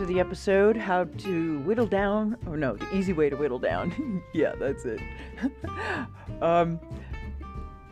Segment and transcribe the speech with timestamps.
[0.00, 4.22] to the episode How to Whittle Down, or no, the easy way to whittle down.
[4.32, 4.98] yeah, that's it.
[6.40, 6.80] um,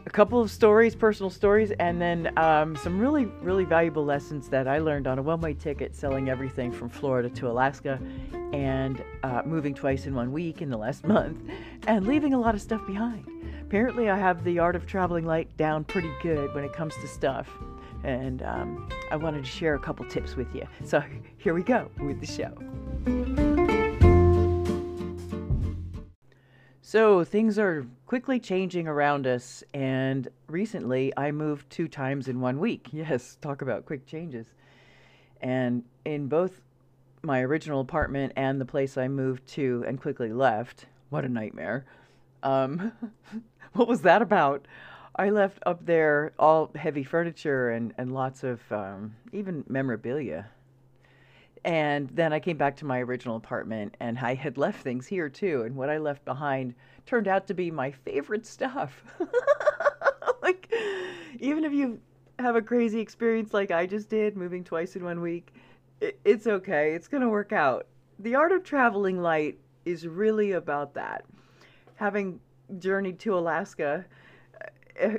[0.07, 4.67] a couple of stories, personal stories, and then um, some really, really valuable lessons that
[4.67, 8.01] I learned on a one way ticket selling everything from Florida to Alaska
[8.55, 11.39] and uh, moving twice in one week in the last month
[11.87, 13.27] and leaving a lot of stuff behind.
[13.61, 17.07] Apparently, I have the art of traveling light down pretty good when it comes to
[17.07, 17.51] stuff
[18.05, 20.67] and um, I wanted to share a couple tips with you.
[20.85, 21.03] So
[21.39, 22.55] here we go with the show.
[26.89, 32.59] So things are quickly changing around us, and recently I moved two times in one
[32.61, 32.89] week.
[32.93, 34.47] Yes, talk about quick changes.
[35.43, 36.63] And in both
[37.23, 41.85] my original apartment and the place I moved to and quickly left, what a nightmare.
[42.43, 42.93] Um,
[43.75, 44.67] what was that about?
[45.19, 50.49] I left up there all heavy furniture and, and lots of um, even memorabilia.
[51.65, 55.29] And then I came back to my original apartment and I had left things here
[55.29, 55.63] too.
[55.63, 59.03] And what I left behind turned out to be my favorite stuff.
[60.43, 60.73] like,
[61.41, 61.99] even if you
[62.39, 65.53] have a crazy experience like I just did, moving twice in one week,
[66.01, 66.93] it, it's okay.
[66.93, 67.89] It's going to work out.
[68.21, 71.25] The art of traveling light is really about that.
[71.97, 72.39] Having
[72.79, 74.05] journeyed to Alaska,
[74.99, 75.19] Eh,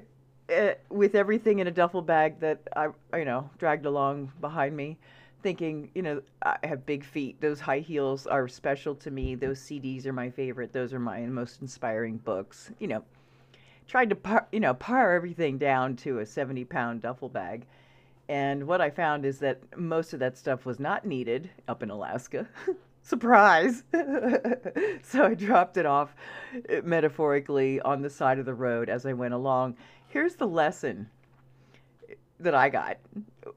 [0.49, 4.97] eh, with everything in a duffel bag that I, you know, dragged along behind me,
[5.44, 7.39] thinking, you know, I have big feet.
[7.39, 9.35] Those high heels are special to me.
[9.35, 10.73] Those CDs are my favorite.
[10.73, 12.72] Those are my most inspiring books.
[12.80, 13.03] You know,
[13.88, 17.66] tried to, par, you know, par everything down to a 70 pound duffel bag.
[18.27, 21.89] And what I found is that most of that stuff was not needed up in
[21.89, 22.47] Alaska.
[23.02, 23.83] Surprise!
[25.03, 26.16] so I dropped it off
[26.55, 29.78] uh, metaphorically on the side of the road as I went along.
[30.08, 31.09] Here's the lesson
[32.39, 32.97] that I got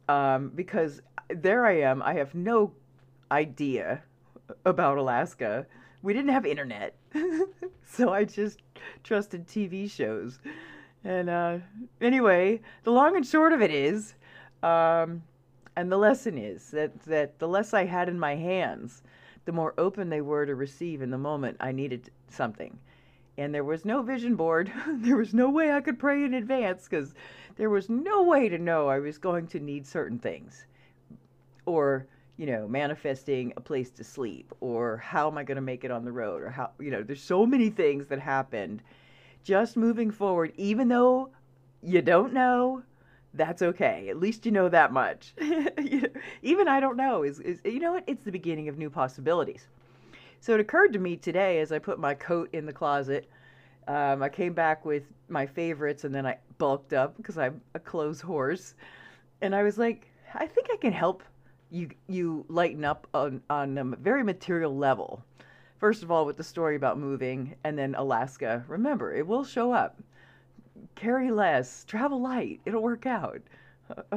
[0.08, 2.02] um, because there I am.
[2.02, 2.72] I have no
[3.30, 4.02] idea
[4.64, 5.66] about Alaska.
[6.02, 6.96] We didn't have internet,
[7.84, 8.60] so I just
[9.04, 10.40] trusted TV shows.
[11.04, 11.58] And uh,
[12.00, 14.14] anyway, the long and short of it is,
[14.62, 15.22] um,
[15.76, 19.02] and the lesson is that, that the less I had in my hands,
[19.44, 22.78] the more open they were to receive in the moment I needed something.
[23.38, 24.72] And there was no vision board.
[24.88, 27.14] there was no way I could pray in advance because
[27.56, 30.66] there was no way to know I was going to need certain things.
[31.64, 35.84] Or, you know, manifesting a place to sleep, or how am I going to make
[35.84, 38.82] it on the road, or how, you know, there's so many things that happened.
[39.44, 41.30] Just moving forward, even though
[41.82, 42.82] you don't know,
[43.34, 44.08] that's okay.
[44.08, 45.34] At least you know that much.
[46.42, 48.04] Even I don't know is, is you know what?
[48.06, 49.66] It's the beginning of new possibilities.
[50.40, 53.28] So it occurred to me today as I put my coat in the closet.
[53.88, 57.78] Um, I came back with my favorites and then I bulked up because I'm a
[57.78, 58.74] clothes horse.
[59.40, 61.22] And I was like, I think I can help
[61.70, 65.24] you you lighten up on, on a very material level.
[65.78, 68.62] First of all, with the story about moving, and then Alaska.
[68.68, 70.00] Remember, it will show up
[70.94, 72.60] carry less, travel light.
[72.64, 73.40] It'll work out.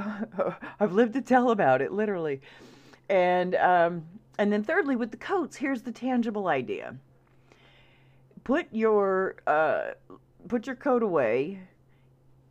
[0.79, 2.41] I've lived to tell about it, literally.
[3.09, 4.03] And um,
[4.37, 6.95] and then thirdly, with the coats, here's the tangible idea.
[8.43, 9.91] Put your uh,
[10.47, 11.59] put your coat away,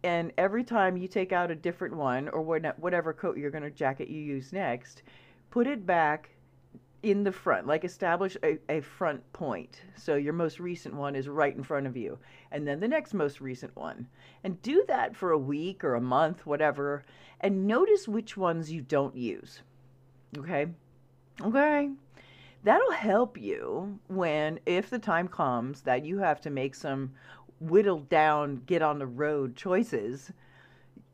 [0.02, 3.70] and every time you take out a different one or whatever coat you're going to
[3.70, 5.02] jacket you use next,
[5.50, 6.30] put it back
[7.04, 9.82] in the front, like establish a, a front point.
[9.94, 12.18] So your most recent one is right in front of you,
[12.50, 14.08] and then the next most recent one.
[14.42, 17.04] And do that for a week or a month, whatever,
[17.40, 19.60] and notice which ones you don't use.
[20.38, 20.66] Okay?
[21.42, 21.90] Okay?
[22.62, 27.12] That'll help you when, if the time comes that you have to make some
[27.60, 30.32] whittled down, get on the road choices,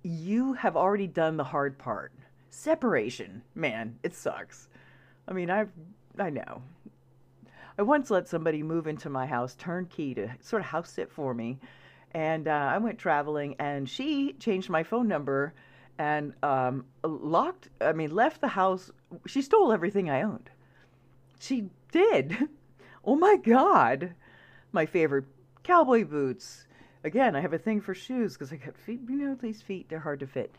[0.05, 2.13] you have already done the hard part.
[2.49, 4.69] Separation, man, it sucks
[5.31, 5.67] I mean, I
[6.19, 6.63] I know.
[7.79, 11.33] I once let somebody move into my house turnkey to sort of house sit for
[11.33, 11.61] me,
[12.13, 15.55] and uh, I went traveling, and she changed my phone number
[15.99, 17.69] and um, locked.
[17.81, 18.91] I mean, left the house.
[19.27, 20.51] She stole everything I owned.
[21.39, 22.49] She did.
[23.05, 24.15] oh my God!
[24.73, 25.27] My favorite
[25.63, 26.67] cowboy boots.
[27.05, 29.01] Again, I have a thing for shoes because I got feet.
[29.09, 30.57] You know, these feet they're hard to fit.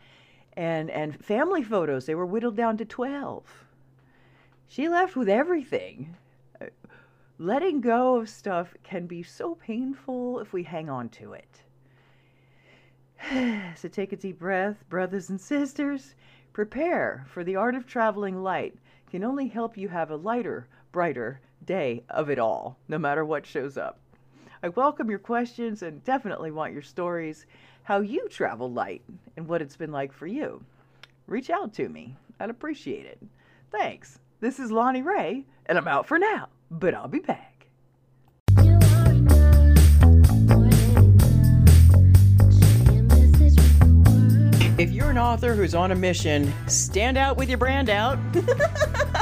[0.54, 2.06] And and family photos.
[2.06, 3.44] They were whittled down to twelve
[4.72, 6.16] she left with everything.
[6.58, 6.64] Uh,
[7.38, 11.62] letting go of stuff can be so painful if we hang on to it.
[13.76, 16.14] so take a deep breath, brothers and sisters.
[16.54, 18.74] Prepare for the art of traveling light
[19.10, 23.44] can only help you have a lighter, brighter day of it all, no matter what
[23.44, 24.00] shows up.
[24.62, 27.44] I welcome your questions and definitely want your stories,
[27.82, 29.02] how you travel light,
[29.36, 30.64] and what it's been like for you.
[31.26, 32.16] Reach out to me.
[32.40, 33.18] I'd appreciate it.
[33.70, 34.21] Thanks.
[34.42, 37.68] This is Lonnie Ray, and I'm out for now, but I'll be back.
[38.60, 42.52] You are enough, more than enough.
[42.52, 44.80] Share your message with the world.
[44.80, 48.18] If you're an author who's on a mission, stand out with your brand out.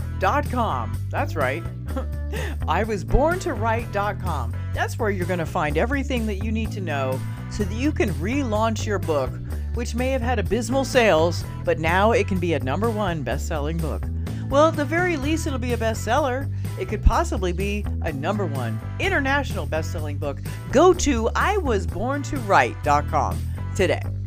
[0.21, 0.97] iwasborntowrite.com.
[1.09, 1.63] That's right.
[2.61, 4.55] iwasborntowrite.com.
[4.73, 7.19] That's where you're going to find everything that you need to know
[7.49, 9.31] so that you can relaunch your book,
[9.73, 13.47] which may have had abysmal sales, but now it can be a number one best
[13.47, 14.03] selling book.
[14.49, 16.51] Well, at the very least, it'll be a bestseller.
[16.79, 20.39] It could possibly be a number one international best selling book.
[20.71, 23.39] Go to iwasborntowrite.com
[23.75, 24.20] today.